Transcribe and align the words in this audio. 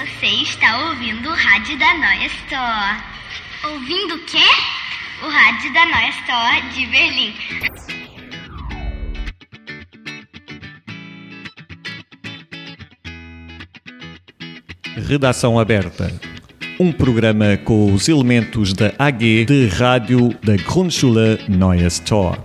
Você 0.00 0.26
está 0.28 0.88
ouvindo 0.88 1.28
o 1.28 1.34
rádio 1.34 1.78
da 1.78 1.92
Noia 1.92 2.26
Store. 2.26 3.02
Ouvindo 3.64 4.14
o 4.14 4.18
quê? 4.24 4.38
O 5.22 5.28
rádio 5.28 5.70
da 5.74 5.84
Noia 5.84 6.08
Store 6.08 6.62
de 6.70 6.86
Berlim. 6.86 7.34
Redação 15.06 15.58
Aberta. 15.58 16.10
Um 16.78 16.92
programa 16.92 17.58
com 17.58 17.92
os 17.92 18.08
elementos 18.08 18.72
da 18.72 18.94
AG 18.98 19.44
de 19.44 19.66
rádio 19.66 20.30
da 20.42 20.56
Grundschule 20.56 21.44
Neues 21.46 21.98
Tor. 21.98 22.42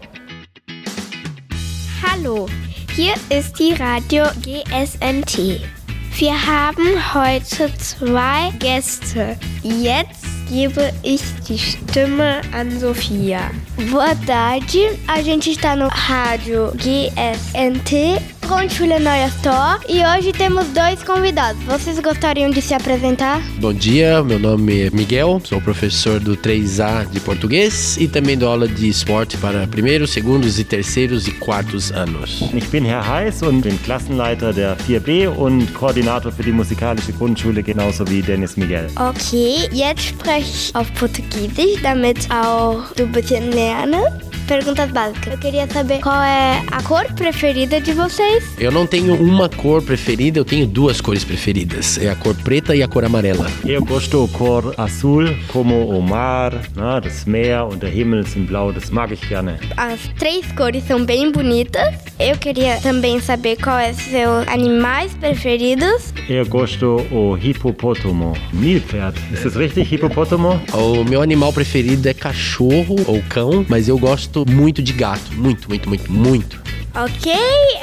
Hallo, 2.03 2.49
hier 2.97 3.15
ist 3.29 3.57
die 3.57 3.73
Radio 3.75 4.25
GSNT. 4.41 5.74
Wir 6.17 6.47
haben 6.47 7.13
heute 7.13 7.69
zwei 7.77 8.49
Gäste. 8.59 9.35
Jetzt 9.63 10.25
gebe 10.49 10.93
ich 11.03 11.21
die 11.49 11.59
Stimme 11.59 12.39
an 12.53 12.79
Sofia. 12.79 13.51
Boa 13.91 14.15
tarde, 14.25 14.97
a 15.07 15.21
gente 15.21 15.51
está 15.51 15.75
no 15.75 15.89
rádio 15.89 16.71
GSNT, 16.77 18.21
Grundschule 18.47 18.99
Neuer 18.99 19.27
Store, 19.27 19.79
e 19.89 20.05
hoje 20.05 20.31
temos 20.31 20.67
dois 20.67 21.03
convidados. 21.03 21.61
Vocês 21.63 21.99
gostariam 21.99 22.51
de 22.51 22.61
se 22.61 22.75
apresentar? 22.75 23.41
Bom 23.59 23.73
dia, 23.73 24.21
meu 24.23 24.37
nome 24.37 24.83
é 24.83 24.89
Miguel, 24.91 25.41
sou 25.43 25.59
professor 25.59 26.19
do 26.19 26.37
3A 26.37 27.09
de 27.09 27.19
português 27.19 27.97
e 27.97 28.07
também 28.07 28.37
dou 28.37 28.49
aula 28.49 28.67
de 28.67 28.87
esporte 28.87 29.35
para 29.37 29.65
primeiros, 29.65 30.11
segundos 30.11 30.59
e 30.59 30.63
terceiros 30.63 31.27
e 31.27 31.31
quartos 31.31 31.91
anos. 31.91 32.41
Ich 32.53 32.69
bin 32.69 32.85
Herr 32.85 33.03
Heiß 33.03 33.41
und 33.41 33.61
bin 33.63 33.79
Klassenleiter 33.83 34.53
der 34.53 34.77
4B 34.77 35.27
und 35.27 35.73
Koordinator 35.73 36.31
für 36.31 36.43
die 36.43 36.51
musikalische 36.51 37.13
Grundschule, 37.13 37.63
genauso 37.63 38.07
wie 38.07 38.21
Dennis 38.21 38.55
Miguel. 38.57 38.87
Ok, 38.95 39.69
jetzt 39.71 40.05
spreche 40.05 40.51
ich 40.51 40.75
auf 40.75 40.93
Portugiesisch, 40.93 41.81
damit 41.81 42.29
auch 42.29 42.93
du 42.95 43.03
ein 43.03 43.11
bisschen 43.11 43.51
lernen. 43.51 44.03
Perguntas 44.47 44.91
básicas. 44.91 45.33
Eu 45.33 45.39
queria 45.39 45.67
saber 45.67 45.99
qual 45.99 46.21
é 46.21 46.61
a 46.71 46.81
cor 46.83 47.05
preferida 47.15 47.81
de 47.81 47.93
vocês. 47.93 48.34
Eu 48.57 48.71
não 48.71 48.85
tenho 48.87 49.15
uma 49.15 49.49
cor 49.49 49.81
preferida, 49.81 50.39
eu 50.39 50.45
tenho 50.45 50.65
duas 50.65 51.01
cores 51.01 51.23
preferidas. 51.23 51.97
É 51.97 52.09
a 52.09 52.15
cor 52.15 52.35
preta 52.35 52.75
e 52.75 52.81
a 52.81 52.87
cor 52.87 53.03
amarela. 53.03 53.49
Eu 53.65 53.83
gosto 53.83 54.27
cor 54.33 54.73
azul, 54.77 55.25
como 55.47 55.89
o 55.89 56.01
mar, 56.01 56.53
né, 56.75 57.01
das 57.01 57.25
Meer 57.25 57.63
und 57.65 57.77
der 57.77 57.95
Himmel 57.95 58.25
sind 58.25 58.47
blau, 58.47 58.71
das 58.71 58.89
mag 58.89 59.13
ich 59.13 59.27
gerne. 59.27 59.57
As 59.77 59.99
três 60.17 60.45
cores 60.53 60.83
são 60.85 61.03
bem 61.03 61.31
bonitas. 61.31 61.95
Eu 62.19 62.37
queria 62.37 62.77
também 62.81 63.19
saber 63.19 63.57
qual 63.57 63.77
é 63.77 63.93
seus 63.93 64.47
animais 64.47 65.13
preferidos. 65.13 66.13
Eu 66.29 66.45
gosto 66.45 67.05
o 67.11 67.37
hipopótamo, 67.37 68.33
Nilpferd. 68.53 69.17
Ist 69.33 69.43
das 69.43 69.55
richtig, 69.55 69.93
hipopótamo? 69.93 70.61
O 70.73 71.03
meu 71.03 71.21
animal 71.21 71.51
preferido 71.51 72.07
é 72.07 72.13
cachorro 72.13 72.95
ou 73.05 73.21
cão, 73.29 73.65
mas 73.67 73.87
eu 73.87 73.97
gosto 73.97 74.45
muito 74.49 74.81
de 74.81 74.93
gato. 74.93 75.33
Muito, 75.33 75.67
muito, 75.67 75.89
muito, 75.89 76.11
muito. 76.11 76.64
Ok, 76.95 77.33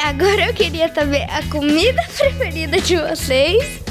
agora 0.02 0.46
eu 0.46 0.54
queria 0.54 0.92
saber 0.92 1.26
a 1.28 1.42
comida 1.50 2.02
preferida 2.16 2.80
de 2.80 2.96
vocês. 2.96 3.82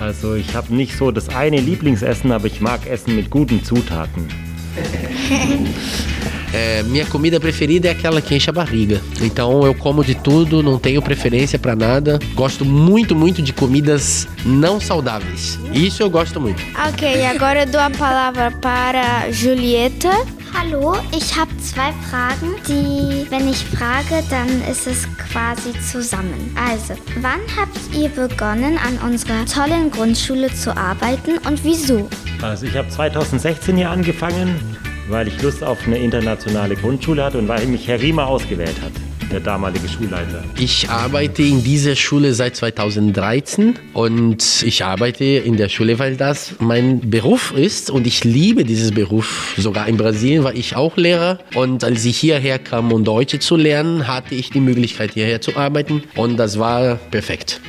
Also 0.00 0.36
ich 0.36 0.54
habe 0.54 0.72
nicht 0.72 0.96
so 0.96 1.10
das 1.12 1.28
eine 1.28 1.60
Lieblingsessen, 1.60 2.32
aber 2.32 2.46
ich 2.46 2.60
mag 2.60 2.80
Essen 2.86 3.14
mit 3.14 3.28
guten 3.30 3.62
Zutaten. 3.62 4.26
É, 6.56 6.84
minha 6.84 7.04
comida 7.04 7.40
preferida 7.40 7.88
é 7.88 7.90
aquela 7.90 8.22
que 8.22 8.32
enche 8.32 8.48
a 8.48 8.52
barriga. 8.52 9.02
Então 9.20 9.66
eu 9.66 9.74
como 9.74 10.04
de 10.04 10.14
tudo, 10.14 10.62
não 10.62 10.78
tenho 10.78 11.02
preferência 11.02 11.58
pra 11.58 11.74
nada. 11.74 12.16
Gosto 12.32 12.64
muito, 12.64 13.16
muito 13.16 13.42
de 13.42 13.52
comidas 13.52 14.28
não 14.44 14.78
saudáveis. 14.80 15.58
Isso 15.72 16.00
eu 16.00 16.08
gosto 16.08 16.40
muito. 16.40 16.62
Ok, 16.88 17.26
agora 17.26 17.62
eu 17.62 17.66
dou 17.66 17.80
a 17.80 17.90
palavra 17.90 18.52
para 18.52 19.32
Julieta. 19.32 20.10
Hallo, 20.56 20.94
ich 21.10 21.36
habe 21.36 21.50
zwei 21.58 21.92
Fragen, 22.08 22.54
die, 22.68 23.26
wenn 23.30 23.48
ich 23.48 23.64
frage, 23.64 24.22
dann 24.30 24.48
ist 24.70 24.86
es 24.86 25.06
quasi 25.18 25.72
zusammen. 25.80 26.56
Also, 26.56 26.94
wann 27.20 27.40
habt 27.58 27.78
ihr 27.92 28.08
begonnen, 28.08 28.78
an 28.78 28.98
unserer 29.04 29.44
tollen 29.46 29.90
Grundschule 29.90 30.52
zu 30.54 30.76
arbeiten 30.76 31.38
und 31.46 31.64
wieso? 31.64 32.08
Also 32.40 32.66
ich 32.66 32.76
habe 32.76 32.88
2016 32.88 33.76
hier 33.76 33.90
angefangen, 33.90 34.60
weil 35.08 35.28
ich 35.28 35.42
Lust 35.42 35.64
auf 35.64 35.78
eine 35.86 35.98
internationale 35.98 36.76
Grundschule 36.76 37.24
hatte 37.24 37.38
und 37.38 37.48
weil 37.48 37.66
mich 37.66 37.88
Herr 37.88 38.00
Riemer 38.00 38.26
ausgewählt 38.28 38.80
hat, 38.80 38.92
der 39.34 39.40
damalige 39.40 39.88
Schulleiter. 39.88 40.44
Ich 40.60 40.88
arbeite 40.88 41.42
in 41.42 41.64
dieser 41.64 41.96
Schule 41.96 42.34
seit 42.34 42.54
2013 42.54 43.74
und 43.92 44.62
ich 44.62 44.84
arbeite 44.84 45.24
in 45.24 45.56
der 45.56 45.68
Schule, 45.68 45.98
weil 45.98 46.16
das 46.16 46.54
mein 46.60 47.10
Beruf 47.10 47.52
ist 47.52 47.90
und 47.90 48.06
ich 48.06 48.22
liebe 48.22 48.62
dieses 48.62 48.92
Beruf. 48.92 49.54
Sogar 49.58 49.88
in 49.88 49.96
Brasilien 49.96 50.44
war 50.44 50.54
ich 50.54 50.76
auch 50.76 50.96
Lehrer 50.96 51.40
und 51.56 51.82
als 51.82 52.04
ich 52.04 52.16
hierher 52.16 52.60
kam, 52.60 52.92
um 52.92 53.02
Deutsch 53.02 53.40
zu 53.40 53.56
lernen, 53.56 54.06
hatte 54.06 54.36
ich 54.36 54.50
die 54.50 54.60
Möglichkeit 54.60 55.14
hierher 55.14 55.40
zu 55.40 55.56
arbeiten 55.56 56.04
und 56.14 56.36
das 56.36 56.60
war 56.60 56.94
perfekt. 57.10 57.60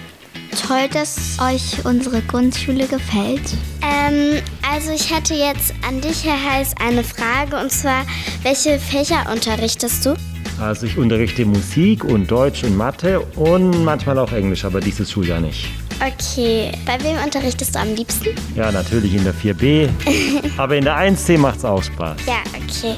Toll, 0.68 0.88
dass 0.94 1.40
euch 1.42 1.84
unsere 1.84 2.22
Grundschule 2.22 2.86
gefällt. 2.86 3.42
Ähm, 3.82 4.40
also 4.72 4.92
ich 4.92 5.14
hätte 5.14 5.34
jetzt 5.34 5.74
an 5.86 6.00
dich, 6.00 6.24
Herr 6.24 6.52
Heiß, 6.52 6.76
eine 6.80 7.04
Frage 7.04 7.58
und 7.58 7.72
zwar, 7.72 8.06
welche 8.44 8.78
Fächer 8.78 9.26
unterrichtest 9.34 10.06
du? 10.06 10.16
Also 10.60 10.86
ich 10.86 10.98
unterrichte 10.98 11.46
Musik 11.46 12.04
und 12.04 12.32
Deutsch 12.32 12.64
und 12.64 12.78
Mathe 12.78 13.20
und 13.36 13.84
manchmal 13.84 14.18
auch 14.20 14.32
Englisch, 14.32 14.64
aber 14.64 14.80
dieses 14.80 15.12
Schuljahr 15.12 15.42
nicht. 15.42 15.68
Okay, 15.96 16.72
bei 16.86 17.02
wem 17.04 17.18
unterrichtest 17.24 17.76
du 17.76 17.80
am 17.80 17.94
liebsten? 17.96 18.30
Ja, 18.56 18.72
natürlich 18.72 19.14
in 19.16 19.24
der 19.24 19.34
4B, 19.34 19.90
aber 20.58 20.76
in 20.76 20.84
der 20.84 20.98
1C 20.98 21.38
macht 21.38 21.60
es 21.60 21.66
auch 21.66 21.82
Spaß. 21.82 22.18
Ja, 22.26 22.42
okay. 22.54 22.96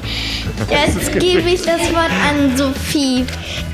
Jetzt 0.70 1.12
gebe 1.12 1.48
ich 1.48 1.62
das 1.62 1.80
Wort 1.92 2.10
an 2.28 2.56
Sophie. 2.56 3.24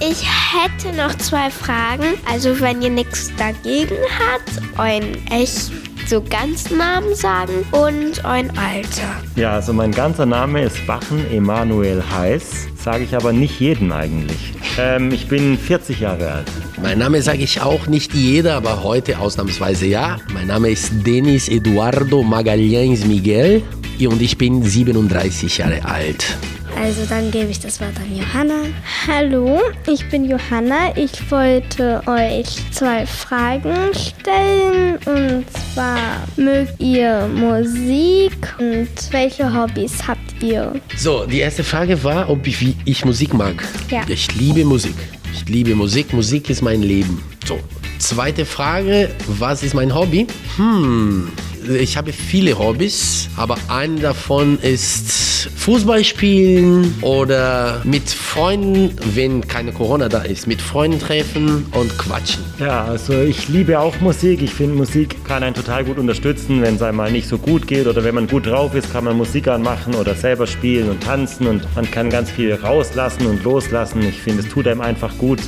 Ich 0.00 0.24
hätte 0.24 0.94
noch 0.96 1.14
zwei 1.16 1.50
Fragen. 1.50 2.14
Also 2.30 2.58
wenn 2.60 2.82
ihr 2.82 2.90
nichts 2.90 3.32
dagegen 3.36 3.96
habt, 4.18 4.78
euren 4.78 5.14
echt 5.30 5.72
so 6.08 6.22
ganz 6.22 6.70
Namen 6.70 7.14
sagen 7.14 7.64
und 7.70 8.24
euer 8.24 8.50
Alter. 8.56 9.22
Ja, 9.36 9.54
also 9.54 9.72
mein 9.72 9.90
ganzer 9.92 10.26
Name 10.26 10.62
ist 10.62 10.86
Bachen 10.86 11.30
Emanuel 11.32 12.02
Heiß, 12.10 12.68
sage 12.76 13.04
ich 13.04 13.14
aber 13.14 13.32
nicht 13.32 13.60
jedem 13.60 13.92
eigentlich. 13.92 14.52
Ähm, 14.78 15.12
ich 15.12 15.28
bin 15.28 15.56
40 15.56 16.00
Jahre 16.00 16.30
alt. 16.30 16.50
Mein 16.82 16.98
Name 16.98 17.22
sage 17.22 17.42
ich 17.42 17.60
auch 17.60 17.86
nicht 17.86 18.12
jeder, 18.12 18.56
aber 18.56 18.82
heute 18.82 19.18
ausnahmsweise 19.18 19.86
ja. 19.86 20.18
Mein 20.32 20.48
Name 20.48 20.70
ist 20.70 20.92
Denis 21.06 21.48
Eduardo 21.48 22.22
Magalhães 22.22 23.06
Miguel 23.06 23.62
und 24.00 24.20
ich 24.20 24.36
bin 24.36 24.62
37 24.62 25.58
Jahre 25.58 25.84
alt. 25.84 26.36
Also 26.80 27.06
dann 27.08 27.30
gebe 27.30 27.50
ich 27.50 27.60
das 27.60 27.80
Wort 27.80 27.96
an 27.96 28.16
Johanna. 28.16 28.64
Hallo, 29.06 29.60
ich 29.86 30.08
bin 30.10 30.24
Johanna. 30.28 30.96
Ich 30.96 31.30
wollte 31.30 32.02
euch 32.06 32.46
zwei 32.72 33.06
Fragen 33.06 33.74
stellen. 33.94 34.98
Und 35.06 35.44
zwar, 35.72 35.98
mögt 36.36 36.80
ihr 36.80 37.28
Musik 37.28 38.54
und 38.58 38.88
welche 39.10 39.52
Hobbys 39.54 40.06
habt 40.06 40.42
ihr? 40.42 40.72
So, 40.96 41.24
die 41.26 41.38
erste 41.38 41.64
Frage 41.64 42.02
war, 42.02 42.28
ob 42.28 42.46
ich, 42.46 42.60
wie 42.60 42.76
ich 42.84 43.04
Musik 43.04 43.32
mag. 43.32 43.62
Ja. 43.90 44.02
Ich 44.08 44.34
liebe 44.34 44.64
Musik. 44.64 44.96
Ich 45.32 45.48
liebe 45.48 45.74
Musik. 45.74 46.12
Musik 46.12 46.50
ist 46.50 46.62
mein 46.62 46.82
Leben. 46.82 47.22
So, 47.46 47.58
zweite 47.98 48.44
Frage, 48.44 49.10
was 49.26 49.62
ist 49.62 49.74
mein 49.74 49.94
Hobby? 49.94 50.26
Hm, 50.56 51.30
ich 51.68 51.96
habe 51.96 52.12
viele 52.12 52.58
Hobbys, 52.58 53.28
aber 53.36 53.56
ein 53.68 54.00
davon 54.00 54.58
ist 54.60 55.48
Fußball 55.56 56.04
spielen 56.04 56.94
oder 57.00 57.80
mit 57.84 58.08
Freunden, 58.08 58.94
wenn 59.14 59.46
keine 59.46 59.72
Corona 59.72 60.08
da 60.08 60.22
ist, 60.22 60.46
mit 60.46 60.60
Freunden 60.60 60.98
treffen 60.98 61.66
und 61.72 61.96
quatschen. 61.98 62.44
Ja, 62.58 62.84
also 62.84 63.14
ich 63.14 63.48
liebe 63.48 63.78
auch 63.78 63.98
Musik. 64.00 64.42
Ich 64.42 64.52
finde, 64.52 64.74
Musik 64.74 65.24
kann 65.24 65.42
einen 65.42 65.54
total 65.54 65.84
gut 65.84 65.98
unterstützen, 65.98 66.62
wenn 66.62 66.76
es 66.76 66.82
einmal 66.82 67.10
nicht 67.10 67.28
so 67.28 67.38
gut 67.38 67.66
geht 67.66 67.86
oder 67.86 68.04
wenn 68.04 68.14
man 68.14 68.26
gut 68.26 68.46
drauf 68.46 68.74
ist, 68.74 68.92
kann 68.92 69.04
man 69.04 69.16
Musik 69.16 69.48
anmachen 69.48 69.94
oder 69.94 70.14
selber 70.14 70.46
spielen 70.46 70.90
und 70.90 71.02
tanzen 71.02 71.46
und 71.46 71.66
man 71.74 71.90
kann 71.90 72.10
ganz 72.10 72.30
viel 72.30 72.54
rauslassen 72.54 73.26
und 73.26 73.42
loslassen. 73.44 74.02
Ich 74.02 74.20
finde, 74.20 74.42
es 74.42 74.48
tut 74.48 74.66
einem 74.66 74.80
einfach 74.80 75.16
gut. 75.18 75.40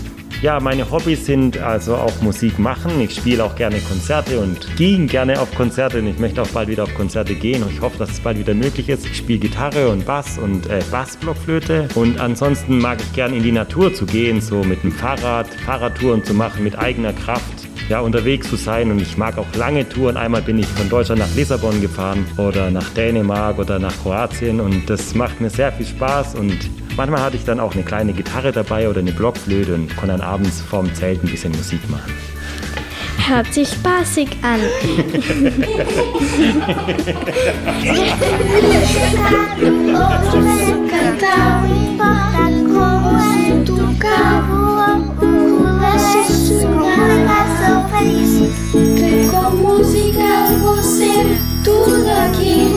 Ja, 0.47 0.61
meine 0.61 0.89
Hobbys 0.89 1.27
sind 1.27 1.59
also 1.59 1.97
auch 1.97 2.23
Musik 2.23 2.61
machen. 2.61 3.01
Ich 3.01 3.17
spiele 3.17 3.43
auch 3.43 3.57
gerne 3.57 3.81
Konzerte 3.81 4.39
und 4.39 4.77
ging 4.77 5.09
gerne 5.09 5.41
auf 5.41 5.53
Konzerte 5.57 5.99
und 5.99 6.07
ich 6.07 6.21
möchte 6.21 6.41
auch 6.41 6.47
bald 6.47 6.69
wieder 6.69 6.85
auf 6.85 6.95
Konzerte 6.95 7.35
gehen 7.35 7.65
und 7.65 7.73
ich 7.73 7.81
hoffe, 7.81 7.99
dass 7.99 8.11
es 8.11 8.21
bald 8.21 8.39
wieder 8.39 8.55
möglich 8.55 8.89
ist. 8.89 9.05
Ich 9.07 9.17
spiele 9.17 9.41
Gitarre 9.41 9.89
und 9.89 10.07
Bass 10.07 10.39
und 10.39 10.71
äh, 10.71 10.85
Bassblockflöte 10.89 11.89
und 11.97 12.21
ansonsten 12.21 12.79
mag 12.79 13.01
ich 13.01 13.13
gerne 13.13 13.35
in 13.35 13.43
die 13.43 13.51
Natur 13.51 13.93
zu 13.93 14.07
gehen, 14.07 14.41
so 14.41 14.63
mit 14.63 14.85
dem 14.85 14.93
Fahrrad, 14.93 15.49
Fahrradtouren 15.49 16.23
zu 16.23 16.33
machen 16.33 16.63
mit 16.63 16.79
eigener 16.79 17.13
Kraft 17.13 17.67
ja, 17.89 17.99
unterwegs 17.99 18.49
zu 18.49 18.55
sein 18.55 18.93
und 18.93 19.03
ich 19.03 19.17
mag 19.17 19.39
auch 19.39 19.53
lange 19.57 19.89
Touren. 19.89 20.17
Einmal 20.17 20.43
bin 20.43 20.61
ich 20.61 20.67
von 20.69 20.89
Deutschland 20.89 21.19
nach 21.19 21.35
Lissabon 21.35 21.81
gefahren 21.81 22.25
oder 22.37 22.71
nach 22.71 22.89
Dänemark 22.91 23.59
oder 23.59 23.81
nach 23.81 24.01
Kroatien 24.01 24.61
und 24.61 24.89
das 24.89 25.13
macht 25.13 25.41
mir 25.41 25.51
sehr 25.51 25.73
viel 25.73 25.87
Spaß 25.87 26.37
und 26.37 26.86
manchmal 26.97 27.23
hatte 27.23 27.37
ich 27.37 27.45
dann 27.45 27.61
auch 27.61 27.75
eine 27.75 27.83
kleine 27.85 28.13
Gitarre 28.13 28.53
dabei 28.53 28.89
oder 28.89 29.01
eine 29.01 29.13
Blockflöte 29.13 29.75
und 29.75 29.95
konnte 29.97 30.17
dann 30.17 30.21
abends 30.21 30.61
vorm 30.61 30.95
Zelt 30.95 31.23
ein 31.23 31.31
bisschen 31.31 31.53
Musik 31.53 31.89
machen. 31.91 32.13
hört 33.29 33.53
sich 33.53 33.69
spaßig 33.69 34.29
an. 34.43 34.61
Com 49.31 49.57
música 49.57 50.33
você 50.61 51.39
tudo 51.65 52.11
aquilo 52.11 52.76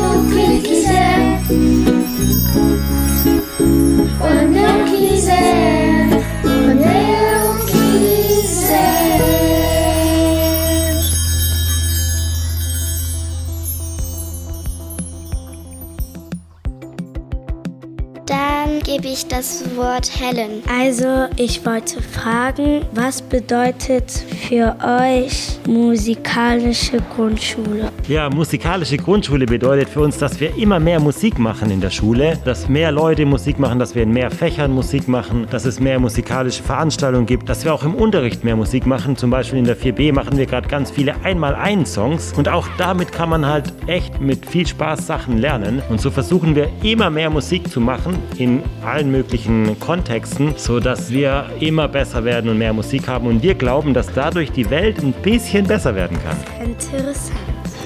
Helen. 20.20 20.62
Also, 20.68 21.28
ich 21.38 21.66
wollte 21.66 22.02
fragen, 22.02 22.82
was 22.94 23.22
bedeutet 23.22 24.12
für 24.12 24.76
euch 24.84 25.58
musikalische 25.66 26.98
Grundschule? 27.16 27.90
Ja, 28.08 28.30
musikalische 28.30 28.98
Grundschule 28.98 29.46
bedeutet 29.46 29.88
für 29.88 30.02
uns, 30.02 30.18
dass 30.18 30.40
wir 30.40 30.56
immer 30.58 30.80
mehr 30.80 31.00
Musik 31.00 31.40
machen 31.40 31.72
in 31.72 31.80
der 31.80 31.90
Schule, 31.90 32.38
dass 32.44 32.68
mehr 32.68 32.92
Leute 32.92 33.26
Musik 33.26 33.60
machen, 33.60 33.80
dass 33.80 33.96
wir 33.96 34.04
in 34.04 34.12
mehr 34.12 34.30
Fächern 34.30 34.72
Musik 34.72 35.08
machen, 35.08 35.48
dass 35.50 35.66
es 35.66 35.80
mehr 35.80 36.00
musikalische 36.00 36.64
Veranstaltungen 36.64 37.26
gibt, 37.26 37.48
dass 37.48 37.64
wir 37.64 37.74
auch 37.74 37.84
im 37.84 37.96
Unterricht 37.96 38.44
mehr 38.44 38.58
Musik 38.58 38.86
machen. 38.86 39.16
Zum 39.16 39.30
Beispiel 39.30 39.60
in 39.60 39.66
der 39.66 39.78
4b 39.78 40.12
machen 40.12 40.38
wir 40.38 40.46
gerade 40.46 40.68
ganz 40.68 40.92
viele 40.92 41.16
Einmal-Ein-Songs 41.24 42.34
und 42.36 42.50
auch 42.50 42.68
damit 42.78 43.14
kann 43.14 43.30
man 43.30 43.46
halt 43.46 43.72
echt 43.88 44.20
mit 44.20 44.46
viel 44.46 44.68
Spaß 44.68 45.08
Sachen 45.08 45.38
lernen. 45.38 45.82
Und 45.90 46.02
so 46.02 46.12
versuchen 46.12 46.56
wir 46.56 46.70
immer 46.84 47.10
mehr 47.10 47.30
Musik 47.30 47.70
zu 47.72 47.80
machen 47.80 48.18
in 48.38 48.64
allen 48.84 49.12
möglichen 49.12 49.80
Kontexten, 49.80 50.09
sodass 50.58 51.12
wir 51.12 51.46
immer 51.60 51.88
besser 51.88 52.24
werden 52.24 52.50
und 52.50 52.58
mehr 52.58 52.74
Musik 52.74 53.08
haben. 53.08 53.28
Und 53.28 53.44
wir 53.44 53.56
glauben, 53.56 53.94
dass 53.94 54.12
dadurch 54.14 54.52
die 54.52 54.70
Welt 54.70 55.00
ein 55.04 55.14
bisschen 55.14 55.66
besser 55.66 55.96
werden 55.96 56.18
kann. 56.24 56.38
Interessant. 56.68 57.38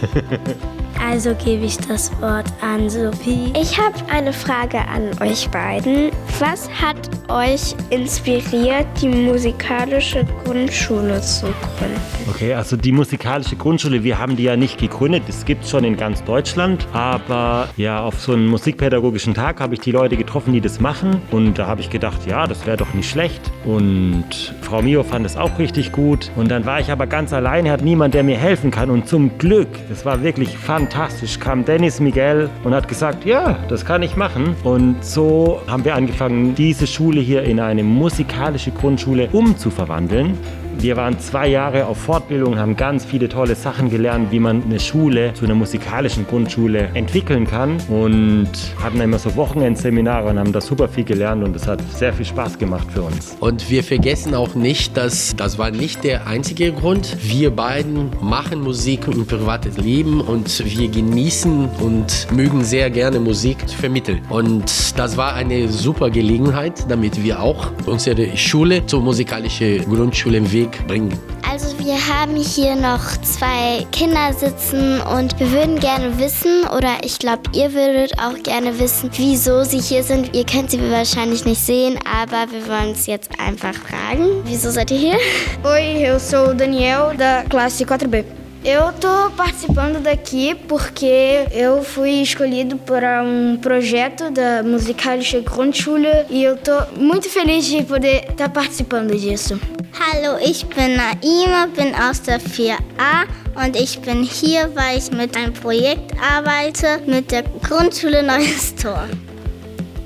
Also 1.05 1.35
gebe 1.35 1.65
ich 1.65 1.77
das 1.77 2.09
Wort 2.21 2.45
an 2.61 2.89
Sophie. 2.89 3.51
Ich 3.59 3.77
habe 3.77 3.93
eine 4.09 4.31
Frage 4.31 4.79
an 4.79 5.11
euch 5.19 5.49
beiden. 5.49 6.11
Was 6.39 6.68
hat 6.68 6.97
euch 7.30 7.75
inspiriert, 7.91 8.88
die 9.00 9.07
musikalische 9.07 10.25
Grundschule 10.44 11.21
zu 11.21 11.45
gründen? 11.45 12.01
Okay, 12.27 12.56
also 12.56 12.75
die 12.75 12.91
musikalische 12.91 13.56
Grundschule, 13.56 14.03
wir 14.03 14.18
haben 14.18 14.35
die 14.35 14.44
ja 14.44 14.57
nicht 14.57 14.80
gegründet. 14.80 15.24
Es 15.27 15.45
gibt 15.45 15.68
schon 15.68 15.83
in 15.83 15.95
ganz 15.95 16.24
Deutschland. 16.24 16.88
Aber 16.91 17.69
ja, 17.77 18.01
auf 18.01 18.19
so 18.19 18.33
einem 18.33 18.47
musikpädagogischen 18.47 19.35
Tag 19.35 19.59
habe 19.59 19.75
ich 19.75 19.81
die 19.81 19.91
Leute 19.91 20.18
getroffen, 20.18 20.53
die 20.53 20.59
das 20.59 20.80
machen. 20.80 21.21
Und 21.30 21.59
da 21.59 21.68
habe 21.68 21.81
ich 21.81 21.91
gedacht, 21.91 22.25
ja, 22.25 22.47
das 22.47 22.65
wäre 22.65 22.77
doch 22.77 22.94
nicht 22.95 23.09
schlecht. 23.09 23.39
Und 23.63 24.56
Frau 24.62 24.81
Mio 24.81 25.03
fand 25.03 25.27
es 25.27 25.38
auch 25.38 25.59
richtig 25.59 25.91
gut. 25.91 26.31
Und 26.36 26.50
dann 26.50 26.65
war 26.65 26.79
ich 26.79 26.91
aber 26.91 27.06
ganz 27.06 27.31
alleine, 27.31 27.71
hat 27.71 27.83
niemand, 27.83 28.15
der 28.15 28.24
mir 28.24 28.38
helfen 28.38 28.71
kann. 28.71 28.89
Und 28.89 29.07
zum 29.07 29.38
Glück, 29.38 29.69
das 29.88 30.03
war 30.03 30.24
wirklich 30.24 30.57
fantastisch, 30.57 31.39
kam 31.39 31.63
Dennis 31.63 32.00
Miguel 32.00 32.50
und 32.63 32.74
hat 32.74 32.88
gesagt, 32.88 33.24
ja, 33.24 33.59
das 33.69 33.86
kann 33.86 34.01
ich 34.01 34.15
machen. 34.15 34.56
Und 34.63 35.06
so 35.06 35.62
haben 35.68 35.86
wir 35.86 35.94
angefangen, 35.94 36.22
diese 36.29 36.87
Schule 36.87 37.21
hier 37.21 37.43
in 37.43 37.59
eine 37.59 37.83
musikalische 37.83 38.71
Grundschule 38.71 39.29
umzuverwandeln. 39.31 40.37
Wir 40.79 40.97
waren 40.97 41.19
zwei 41.19 41.47
Jahre 41.47 41.85
auf 41.85 41.97
Fortbildung, 41.97 42.57
haben 42.57 42.75
ganz 42.75 43.05
viele 43.05 43.29
tolle 43.29 43.55
Sachen 43.55 43.89
gelernt, 43.89 44.31
wie 44.31 44.39
man 44.39 44.63
eine 44.63 44.79
Schule 44.79 45.33
zu 45.33 45.45
einer 45.45 45.55
musikalischen 45.55 46.27
Grundschule 46.27 46.89
entwickeln 46.93 47.47
kann 47.47 47.77
und 47.87 48.49
hatten 48.81 48.99
immer 48.99 49.19
so 49.19 49.35
Wochenendseminare 49.35 50.29
und 50.29 50.39
haben 50.39 50.51
da 50.51 50.59
super 50.59 50.89
viel 50.89 51.03
gelernt 51.03 51.43
und 51.43 51.55
es 51.55 51.67
hat 51.67 51.79
sehr 51.93 52.11
viel 52.11 52.25
Spaß 52.25 52.57
gemacht 52.57 52.87
für 52.91 53.03
uns. 53.03 53.37
Und 53.39 53.69
wir 53.69 53.83
vergessen 53.83 54.35
auch 54.35 54.55
nicht, 54.55 54.97
dass 54.97 55.35
das 55.35 55.57
war 55.57 55.71
nicht 55.71 56.03
der 56.03 56.27
einzige 56.27 56.73
Grund. 56.73 57.17
Wir 57.21 57.51
beiden 57.51 58.09
machen 58.21 58.61
Musik 58.61 59.07
im 59.07 59.25
privaten 59.25 59.75
Leben 59.81 60.21
und 60.21 60.63
wir 60.65 60.89
genießen 60.89 61.69
und 61.79 62.27
mögen 62.35 62.63
sehr 62.63 62.89
gerne 62.89 63.19
Musik 63.19 63.57
vermitteln. 63.69 64.21
Und 64.29 64.82
das 64.95 65.17
war 65.17 65.33
eine 65.33 65.67
super 65.67 66.09
Gelegenheit, 66.09 66.85
damit 66.89 67.21
wir 67.21 67.41
auch 67.41 67.71
unsere 67.85 68.35
Schule 68.37 68.85
zur 68.85 69.01
musikalischen 69.01 69.83
Grundschule 69.89 70.37
im 70.37 70.51
Weg 70.51 70.85
bringen. 70.87 71.13
Also 71.49 71.77
wir 71.79 71.95
haben 71.95 72.35
hier 72.35 72.75
noch 72.75 73.03
zwei 73.21 73.85
Kinder 73.91 74.33
sitzen 74.33 75.01
und 75.01 75.39
wir 75.39 75.51
würden 75.51 75.79
gerne 75.79 76.17
wissen, 76.17 76.63
oder 76.75 76.97
ich 77.03 77.19
glaube, 77.19 77.43
ihr 77.53 77.73
würdet 77.73 78.13
auch 78.19 78.41
gerne 78.41 78.79
wissen, 78.79 79.09
wieso 79.17 79.63
sie 79.63 79.79
hier 79.79 80.03
sind. 80.03 80.35
Ihr 80.35 80.45
könnt 80.45 80.71
sie 80.71 80.79
wahrscheinlich 80.89 81.45
nicht 81.45 81.61
sehen, 81.61 81.99
aber 82.05 82.51
wir 82.51 82.67
wollen 82.67 82.93
es 82.93 83.05
jetzt 83.05 83.29
einfach 83.39 83.73
fragen. 83.73 84.41
Wieso 84.45 84.71
seid 84.71 84.91
ihr 84.91 84.97
hier? 84.97 85.17
Oi, 85.63 86.09
eu 86.09 86.17
sou 86.17 86.49
o 86.49 86.53
Daniel 86.53 87.15
da 87.17 87.43
classe 87.43 87.85
4B. 87.85 88.42
Eu 88.65 88.94
tô 88.94 89.30
participando 89.31 90.01
daqui 90.01 90.56
porque 90.69 91.45
eu 91.51 91.83
fui 91.83 92.21
escolhido 92.21 92.77
para 92.77 93.21
um 93.21 93.57
projeto 93.57 94.31
da 94.31 94.63
Musikalische 94.63 95.42
Grundschule 95.42 96.07
e 96.30 96.45
eu 96.45 96.56
tô 96.56 96.71
muito 96.95 97.30
feliz 97.30 97.65
de 97.65 97.83
poder 97.83 98.24
estar 98.30 98.48
participando 98.48 99.13
disso. 99.19 99.60
Hallo, 100.00 100.39
ich 100.42 100.65
bin 100.65 100.95
Naima, 100.95 101.68
bin 101.75 101.94
aus 101.94 102.21
der 102.21 102.39
4a 102.39 103.27
und 103.54 103.75
ich 103.75 104.00
bin 104.00 104.24
hier, 104.24 104.74
weil 104.74 104.98
ich 104.98 105.12
mit 105.12 105.36
einem 105.36 105.51
Projekt 105.51 106.13
arbeite 106.21 107.01
mit 107.06 107.31
der 107.31 107.44
Grundschule 107.44 108.24
Neues 108.24 108.74
Tor. 108.75 109.10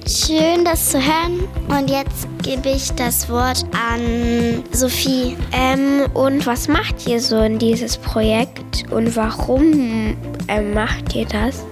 Schön, 0.08 0.64
das 0.64 0.92
zu 0.92 1.00
hören. 1.00 1.50
Und 1.68 1.90
jetzt 1.90 2.30
gebe 2.42 2.70
ich 2.70 2.94
das 2.94 3.28
Wort 3.30 3.66
an 3.74 4.64
Sophie. 4.72 5.36
Ähm, 5.52 6.10
und 6.14 6.46
was 6.46 6.70
macht 6.70 7.06
ihr 7.08 7.20
so 7.20 7.42
in 7.42 7.60
dieses 7.60 7.98
Projekt 7.98 8.86
und 8.90 9.18
warum 9.18 10.16
ähm, 10.48 10.74
macht 10.74 11.14
ihr 11.14 11.26
das? 11.26 11.66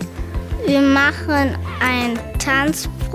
Wir 0.65 0.81
machen 0.81 1.55
ein 1.79 2.19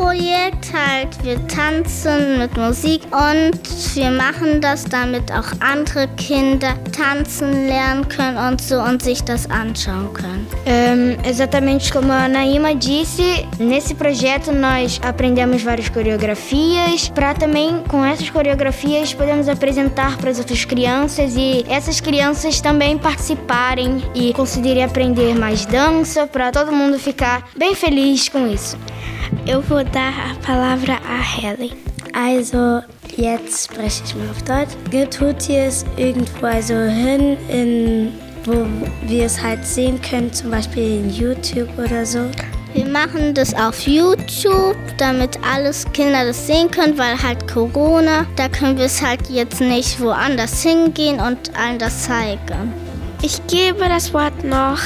Tanzprojekt, 0.01 0.73
halt 0.73 1.25
wir 1.25 1.47
tanzen 1.47 2.39
mit 2.39 2.57
Musik 2.57 3.03
und 3.13 3.53
wir 3.95 4.11
machen 4.11 4.61
das, 4.63 4.85
damit 4.85 5.31
auch 5.31 5.45
andere 5.61 6.09
Kinder 6.17 6.75
tanzen 6.91 7.67
lernen 7.67 8.09
können 8.09 8.39
und 8.39 8.63
so 8.63 8.81
und 8.81 9.03
sich 9.03 9.23
das 9.23 9.49
anschauen 9.51 10.11
können. 10.15 10.47
Um, 10.65 11.23
exatamente 11.23 11.93
como 11.93 12.13
a 12.13 12.29
Naima 12.29 12.75
disse, 12.75 13.47
nesse 13.59 13.95
projeto 13.95 14.53
nós 14.53 14.99
aprendemos 15.03 15.63
várias 15.63 15.91
coreografias 15.91 17.11
para 17.11 17.35
também 17.35 17.83
com 17.87 18.03
essas 18.03 18.31
coreografias 18.31 19.13
podemos 19.13 19.49
apresentar 19.49 20.17
para 20.17 20.31
as 20.31 20.39
outras 20.39 20.65
crianças 20.65 21.35
e 21.37 21.67
essas 21.69 22.01
crianças 22.01 22.59
também 22.61 22.97
participarem 22.97 24.03
e 24.15 24.33
conseguirem 24.33 24.83
aprender 24.83 25.35
mais 25.35 25.67
dança 25.67 26.27
para 26.27 26.51
todo 26.51 26.73
mundo 26.73 26.99
ficar 26.99 27.47
bem 27.55 27.75
feliz 27.75 28.31
com 28.31 28.47
isso. 28.47 28.79
Eu 29.53 29.61
vou 29.63 29.83
dar 29.83 30.13
a 30.31 30.47
palavra 30.47 31.01
a 31.09 31.21
Helen. 31.21 31.73
Also, 32.13 32.83
jetzt 33.17 33.65
spreche 33.65 34.05
ich 34.05 34.15
mal 34.15 34.31
auf 34.31 34.43
Deutsch. 34.43 35.11
Tut 35.11 35.49
ihr 35.49 35.65
es 35.65 35.85
irgendwo 35.97 36.47
also 36.47 36.75
hin, 36.75 37.37
in, 37.49 38.13
wo 38.45 38.65
wir 39.09 39.25
es 39.25 39.43
halt 39.43 39.67
sehen 39.67 40.01
können, 40.03 40.33
zum 40.33 40.53
Beispiel 40.53 41.01
in 41.01 41.11
YouTube 41.11 41.69
oder 41.77 42.07
so? 42.07 42.31
Wir 42.75 42.87
machen 42.87 43.35
das 43.35 43.53
auf 43.53 43.89
YouTube, 43.89 44.77
damit 44.99 45.37
alles 45.45 45.85
Kinder 45.95 46.25
das 46.27 46.47
sehen 46.47 46.71
können, 46.71 46.97
weil 46.97 47.21
halt 47.21 47.53
Corona, 47.53 48.27
da 48.37 48.49
können 48.49 48.79
wir 48.79 48.85
es 48.85 49.03
halt 49.03 49.29
jetzt 49.31 49.61
nicht 49.61 50.01
woanders 50.01 50.63
hingehen 50.63 51.19
und 51.19 51.51
allen 51.59 51.81
das 51.81 52.05
zeigen. 52.05 52.73
Ich 53.21 53.45
gebe 53.49 53.81
das 53.81 54.15
Wort 54.15 54.45
noch 54.45 54.79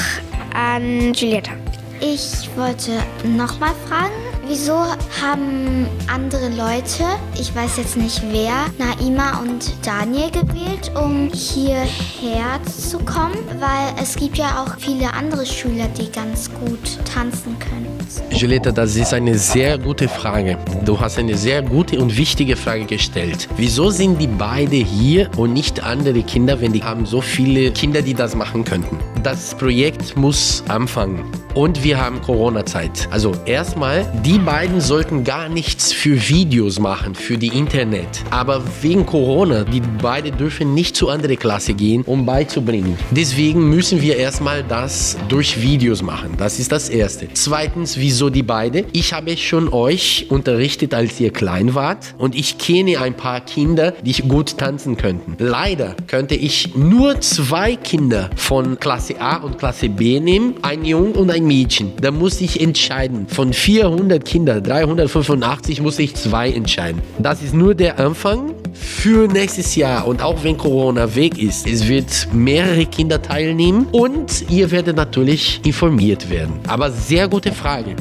an 0.54 1.12
Julietta. 1.12 1.52
Ich 2.00 2.48
wollte 2.56 2.92
nochmal 3.24 3.74
fragen, 3.86 4.23
wieso 4.48 4.74
haben 5.22 5.86
andere 6.06 6.48
Leute, 6.48 7.04
ich 7.38 7.54
weiß 7.54 7.76
jetzt 7.78 7.96
nicht 7.96 8.22
wer, 8.30 8.66
Naima 8.78 9.40
und 9.40 9.72
Daniel 9.84 10.30
gewählt, 10.30 10.90
um 10.94 11.30
hierher 11.32 12.60
zu 12.64 12.98
kommen? 12.98 13.36
Weil 13.58 13.94
es 14.02 14.16
gibt 14.16 14.36
ja 14.36 14.62
auch 14.62 14.78
viele 14.78 15.12
andere 15.12 15.46
Schüler, 15.46 15.86
die 15.98 16.10
ganz 16.10 16.50
gut 16.60 16.98
tanzen 17.12 17.56
können. 17.58 17.86
Julieta, 18.30 18.72
das 18.72 18.96
ist 18.96 19.14
eine 19.14 19.38
sehr 19.38 19.78
gute 19.78 20.08
Frage. 20.08 20.58
Du 20.84 20.98
hast 20.98 21.18
eine 21.18 21.36
sehr 21.36 21.62
gute 21.62 21.98
und 21.98 22.16
wichtige 22.16 22.56
Frage 22.56 22.84
gestellt. 22.84 23.48
Wieso 23.56 23.90
sind 23.90 24.20
die 24.20 24.26
beide 24.26 24.76
hier 24.76 25.30
und 25.36 25.52
nicht 25.52 25.82
andere 25.82 26.22
Kinder, 26.22 26.60
wenn 26.60 26.72
die 26.72 26.82
haben 26.82 27.06
so 27.06 27.20
viele 27.20 27.70
Kinder, 27.70 28.02
die 28.02 28.14
das 28.14 28.34
machen 28.34 28.64
könnten? 28.64 28.98
Das 29.22 29.54
Projekt 29.54 30.16
muss 30.16 30.62
anfangen. 30.68 31.43
Und 31.54 31.84
wir 31.84 32.00
haben 32.00 32.20
Corona-Zeit. 32.20 33.08
Also 33.10 33.32
erstmal, 33.46 34.10
die 34.24 34.38
beiden 34.38 34.80
sollten 34.80 35.24
gar 35.24 35.48
nichts 35.48 35.92
für 35.92 36.28
Videos 36.28 36.78
machen, 36.78 37.14
für 37.14 37.38
die 37.38 37.48
Internet. 37.48 38.06
Aber 38.30 38.62
wegen 38.82 39.06
Corona, 39.06 39.64
die 39.64 39.80
beiden 39.80 40.36
dürfen 40.36 40.74
nicht 40.74 40.96
zu 40.96 41.08
andere 41.08 41.36
Klasse 41.36 41.74
gehen, 41.74 42.02
um 42.02 42.26
beizubringen. 42.26 42.98
Deswegen 43.10 43.68
müssen 43.70 44.02
wir 44.02 44.16
erstmal 44.16 44.64
das 44.64 45.16
durch 45.28 45.60
Videos 45.60 46.02
machen. 46.02 46.34
Das 46.36 46.58
ist 46.58 46.72
das 46.72 46.88
Erste. 46.88 47.28
Zweitens, 47.32 47.96
wieso 47.96 48.30
die 48.30 48.42
beiden? 48.42 48.86
Ich 48.92 49.12
habe 49.12 49.36
schon 49.36 49.72
euch 49.72 50.26
unterrichtet, 50.30 50.94
als 50.94 51.20
ihr 51.20 51.32
klein 51.32 51.74
wart 51.74 52.14
und 52.18 52.34
ich 52.34 52.58
kenne 52.58 53.00
ein 53.00 53.14
paar 53.14 53.40
Kinder, 53.40 53.92
die 54.02 54.14
gut 54.22 54.58
tanzen 54.58 54.96
könnten. 54.96 55.36
Leider 55.38 55.96
könnte 56.06 56.34
ich 56.34 56.74
nur 56.76 57.20
zwei 57.20 57.76
Kinder 57.76 58.30
von 58.36 58.78
Klasse 58.78 59.20
A 59.20 59.36
und 59.36 59.58
Klasse 59.58 59.88
B 59.88 60.20
nehmen, 60.20 60.54
ein 60.62 60.84
Jung 60.84 61.12
und 61.12 61.30
ein 61.30 61.43
Mädchen. 61.46 61.92
Da 62.00 62.10
muss 62.10 62.40
ich 62.40 62.60
entscheiden. 62.60 63.26
Von 63.28 63.52
400 63.52 64.24
Kindern, 64.24 64.62
385 64.62 65.80
muss 65.80 65.98
ich 65.98 66.14
zwei 66.14 66.50
entscheiden. 66.50 67.02
Das 67.18 67.42
ist 67.42 67.54
nur 67.54 67.74
der 67.74 67.98
Anfang 67.98 68.54
für 68.72 69.28
nächstes 69.28 69.76
Jahr 69.76 70.06
und 70.06 70.22
auch 70.22 70.42
wenn 70.42 70.58
Corona 70.58 71.14
weg 71.14 71.38
ist, 71.38 71.66
es 71.66 71.88
wird 71.88 72.28
mehrere 72.32 72.86
Kinder 72.86 73.22
teilnehmen 73.22 73.86
und 73.92 74.44
ihr 74.50 74.70
werdet 74.70 74.96
natürlich 74.96 75.60
informiert 75.64 76.28
werden. 76.30 76.54
Aber 76.66 76.90
sehr 76.90 77.28
gute 77.28 77.52
Frage. 77.52 77.94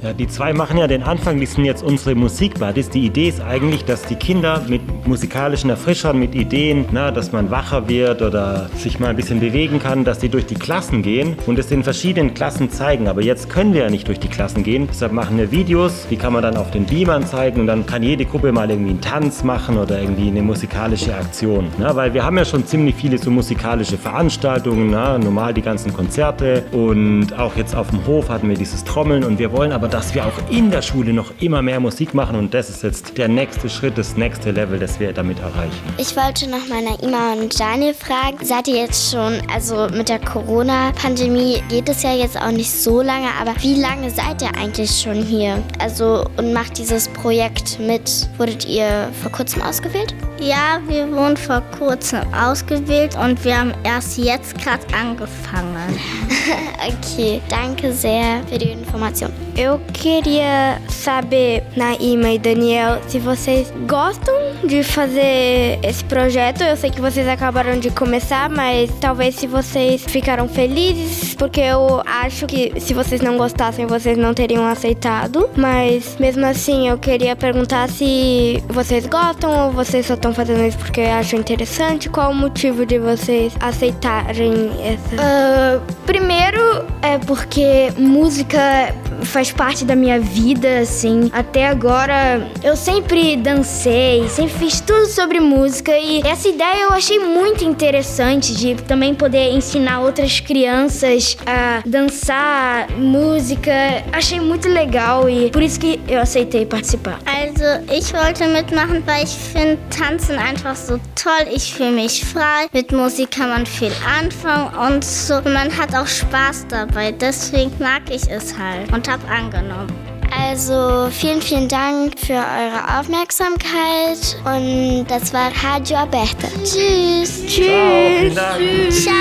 Ja, 0.00 0.12
die 0.12 0.28
zwei 0.28 0.52
machen 0.52 0.78
ja 0.78 0.86
den 0.86 1.02
Anfang, 1.02 1.40
die 1.40 1.46
sind 1.46 1.64
jetzt 1.64 1.82
unsere 1.82 2.14
Musikbuddies. 2.14 2.88
Die 2.90 3.04
Idee 3.04 3.30
ist 3.30 3.40
eigentlich, 3.40 3.84
dass 3.84 4.02
die 4.02 4.14
Kinder 4.14 4.62
mit 4.68 4.80
musikalischen 5.08 5.70
Erfrischern, 5.70 6.20
mit 6.20 6.36
Ideen, 6.36 6.84
na, 6.92 7.10
dass 7.10 7.32
man 7.32 7.50
wacher 7.50 7.88
wird 7.88 8.22
oder 8.22 8.70
sich 8.76 9.00
mal 9.00 9.08
ein 9.08 9.16
bisschen 9.16 9.40
bewegen 9.40 9.80
kann, 9.80 10.04
dass 10.04 10.20
die 10.20 10.28
durch 10.28 10.46
die 10.46 10.54
Klassen 10.54 11.02
gehen 11.02 11.36
und 11.46 11.58
es 11.58 11.72
in 11.72 11.82
verschiedenen 11.82 12.32
Klassen 12.32 12.70
zeigen. 12.70 13.08
Aber 13.08 13.22
jetzt 13.22 13.50
können 13.50 13.74
wir 13.74 13.82
ja 13.82 13.90
nicht 13.90 14.06
durch 14.06 14.20
die 14.20 14.28
Klassen 14.28 14.62
gehen, 14.62 14.86
deshalb 14.88 15.10
machen 15.10 15.36
wir 15.36 15.50
Videos, 15.50 16.06
die 16.08 16.16
kann 16.16 16.32
man 16.32 16.42
dann 16.42 16.56
auf 16.56 16.70
den 16.70 16.86
Beamern 16.86 17.26
zeigen 17.26 17.62
und 17.62 17.66
dann 17.66 17.84
kann 17.84 18.04
jede 18.04 18.24
Gruppe 18.24 18.52
mal 18.52 18.70
irgendwie 18.70 18.90
einen 18.90 19.00
Tanz 19.00 19.42
machen 19.42 19.78
oder 19.78 20.00
irgendwie 20.00 20.28
eine 20.28 20.42
musikalische 20.42 21.12
Aktion. 21.12 21.72
Na, 21.76 21.96
weil 21.96 22.14
wir 22.14 22.24
haben 22.24 22.38
ja 22.38 22.44
schon 22.44 22.64
ziemlich 22.64 22.94
viele 22.94 23.18
so 23.18 23.32
musikalische 23.32 23.98
Veranstaltungen, 23.98 24.90
na, 24.92 25.18
normal 25.18 25.54
die 25.54 25.62
ganzen 25.62 25.92
Konzerte 25.92 26.62
und 26.70 27.36
auch 27.36 27.56
jetzt 27.56 27.74
auf 27.74 27.90
dem 27.90 28.06
Hof 28.06 28.28
hatten 28.28 28.48
wir 28.48 28.56
dieses 28.56 28.84
Trommeln 28.84 29.24
und 29.24 29.40
wir 29.40 29.50
wollen 29.50 29.72
aber 29.72 29.87
aber 29.88 29.96
dass 29.96 30.14
wir 30.14 30.26
auch 30.26 30.50
in 30.50 30.70
der 30.70 30.82
Schule 30.82 31.12
noch 31.12 31.32
immer 31.40 31.62
mehr 31.62 31.80
Musik 31.80 32.12
machen 32.12 32.36
und 32.36 32.52
das 32.52 32.68
ist 32.68 32.82
jetzt 32.82 33.16
der 33.16 33.28
nächste 33.28 33.68
Schritt, 33.70 33.96
das 33.96 34.16
nächste 34.16 34.50
Level, 34.50 34.78
das 34.78 35.00
wir 35.00 35.12
damit 35.12 35.38
erreichen. 35.38 35.80
Ich 35.96 36.14
wollte 36.16 36.48
noch 36.48 36.66
meiner 36.68 37.02
Ima 37.02 37.32
und 37.32 37.58
Daniel 37.58 37.94
fragen, 37.94 38.44
seid 38.44 38.68
ihr 38.68 38.76
jetzt 38.76 39.10
schon, 39.10 39.40
also 39.52 39.88
mit 39.96 40.08
der 40.08 40.18
Corona-Pandemie 40.18 41.62
geht 41.68 41.88
es 41.88 42.02
ja 42.02 42.12
jetzt 42.12 42.38
auch 42.38 42.50
nicht 42.50 42.70
so 42.70 43.00
lange, 43.00 43.28
aber 43.40 43.54
wie 43.62 43.80
lange 43.80 44.10
seid 44.10 44.42
ihr 44.42 44.54
eigentlich 44.58 44.90
schon 44.90 45.22
hier? 45.22 45.62
Also 45.78 46.26
und 46.36 46.52
macht 46.52 46.76
dieses 46.76 47.08
Projekt 47.08 47.78
mit? 47.80 48.28
Wurdet 48.36 48.66
ihr 48.66 49.08
vor 49.22 49.32
kurzem 49.32 49.62
ausgewählt? 49.62 50.14
Ja, 50.40 50.80
wir 50.86 51.10
wurden 51.10 51.36
vor 51.36 51.62
kurzem 51.76 52.20
ausgewählt 52.32 53.16
und 53.16 53.44
wir 53.44 53.58
haben 53.58 53.72
erst 53.82 54.18
jetzt 54.18 54.56
gerade 54.58 54.86
angefangen. 54.94 55.98
okay, 56.86 57.42
danke 57.48 57.92
sehr 57.92 58.42
für 58.48 58.58
die 58.58 58.70
Information. 58.70 59.32
Eu 59.56 59.80
queria 59.92 60.80
saber, 60.88 61.64
Naima 61.74 62.30
e 62.30 62.38
Daniel, 62.38 63.00
se 63.08 63.18
vocês 63.18 63.72
gostam 63.88 64.32
de 64.64 64.84
fazer 64.84 65.78
esse 65.82 66.04
projeto. 66.04 66.62
Eu 66.62 66.76
sei 66.76 66.90
que 66.90 67.00
vocês 67.00 67.26
acabaram 67.26 67.78
de 67.78 67.90
começar, 67.90 68.48
mas 68.48 68.90
talvez 69.00 69.34
se 69.34 69.46
vocês 69.46 70.04
ficaram 70.04 70.48
felizes, 70.48 71.34
porque 71.34 71.60
eu 71.60 72.02
acho 72.06 72.46
que 72.46 72.78
se 72.80 72.94
vocês 72.94 73.20
não 73.20 73.36
gostassem, 73.36 73.86
vocês 73.86 74.16
não 74.16 74.34
teriam 74.34 74.66
aceitado. 74.66 75.48
Mas 75.56 76.16
mesmo 76.18 76.46
assim, 76.46 76.88
eu 76.88 76.98
queria 76.98 77.34
perguntar 77.34 77.88
se 77.88 78.62
vocês 78.68 79.06
gostam 79.06 79.66
ou 79.66 79.72
vocês 79.72 80.06
só 80.06 80.14
estão 80.14 80.27
fazendo 80.32 80.64
isso 80.64 80.78
porque 80.78 81.02
acham 81.02 81.38
interessante. 81.38 82.08
Qual 82.08 82.30
o 82.30 82.34
motivo 82.34 82.84
de 82.84 82.98
vocês 82.98 83.54
aceitarem 83.60 84.70
essa? 84.82 85.16
Uh, 85.16 85.92
primeiro 86.04 86.86
é 87.02 87.18
porque 87.18 87.92
música 87.96 88.94
faz 89.22 89.50
parte 89.50 89.84
da 89.84 89.94
minha 89.94 90.20
vida, 90.20 90.80
assim. 90.80 91.30
Até 91.32 91.68
agora 91.68 92.48
eu 92.62 92.76
sempre 92.76 93.36
dancei, 93.36 94.28
sempre 94.28 94.54
fiz 94.58 94.80
tudo 94.80 95.06
sobre 95.06 95.40
música 95.40 95.96
e 95.96 96.20
essa 96.26 96.48
ideia 96.48 96.84
eu 96.84 96.90
achei 96.90 97.18
muito 97.18 97.64
interessante 97.64 98.54
de 98.54 98.74
também 98.74 99.14
poder 99.14 99.52
ensinar 99.52 100.00
outras 100.00 100.40
crianças 100.40 101.36
a 101.46 101.82
dançar 101.86 102.90
música. 102.92 103.72
Achei 104.12 104.40
muito 104.40 104.68
legal 104.68 105.28
e 105.28 105.50
por 105.50 105.62
isso 105.62 105.78
que 105.80 106.00
eu 106.08 106.20
aceitei 106.20 106.66
participar. 106.66 107.18
Also, 107.26 107.64
ich 107.92 108.12
wollte 108.12 108.44
mitmachen, 108.46 109.02
weil 109.06 109.24
ich 109.24 109.34
finde 109.34 109.78
Tanzen 109.90 110.36
einfach 110.38 110.76
so 110.76 111.00
toll. 111.14 111.46
Ich 111.52 111.74
fühle 111.74 111.92
mich 111.92 112.24
frei. 112.24 112.68
Mit 112.72 112.92
Musik 112.92 113.30
kann 113.30 113.48
man 113.50 113.66
viel 113.66 113.92
anfangen 114.18 114.74
und 114.76 115.04
so. 115.04 115.34
Man 115.44 115.70
hat 115.76 115.94
auch 115.94 116.06
Spaß 116.06 116.66
dabei. 116.68 117.12
Deswegen 117.12 117.72
mag 117.78 118.02
ich 118.10 118.28
es 118.30 118.56
halt 118.56 118.92
und 118.92 119.07
habe 119.08 119.26
angenommen. 119.28 119.92
Also 120.30 121.08
vielen, 121.10 121.40
vielen 121.40 121.68
Dank 121.68 122.18
für 122.18 122.34
eure 122.34 122.98
Aufmerksamkeit 122.98 124.36
und 124.44 125.06
das 125.08 125.32
war 125.32 125.50
Radio 125.64 125.96
Aberta. 125.96 126.48
Tschüss. 126.62 127.46
Tschüss. 127.46 128.34
Ciao, 128.34 128.58
Tschüss. 128.58 129.04
Ciao. 129.04 129.14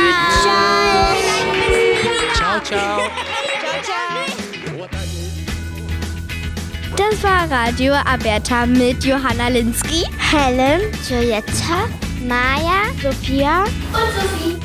Ciao, 2.34 2.60
ciao. 2.63 3.01
Das 6.98 7.24
war 7.24 7.50
Radio 7.50 7.94
Aberta 7.94 8.65
mit 8.65 9.03
Johanna 9.06 9.48
Linsky, 9.50 10.03
Helen, 10.17 10.82
Julietta, 11.08 11.88
Maya, 12.27 12.91
Sophia 13.01 13.63
und 13.63 13.70
Sophie. 14.15 14.56